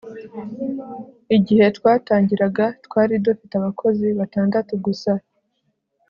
[1.35, 5.11] Igihe twatangiraga twari dufite abakozi batandatu gusa